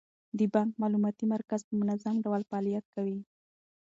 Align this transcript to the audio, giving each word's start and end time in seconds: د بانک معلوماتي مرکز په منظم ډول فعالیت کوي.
د 0.37 0.39
بانک 0.53 0.71
معلوماتي 0.81 1.25
مرکز 1.33 1.61
په 1.67 1.73
منظم 1.79 2.15
ډول 2.25 2.41
فعالیت 2.49 2.85
کوي. 2.95 3.19